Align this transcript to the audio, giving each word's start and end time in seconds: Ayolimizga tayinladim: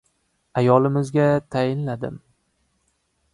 Ayolimizga 0.61 1.27
tayinladim: 1.57 2.19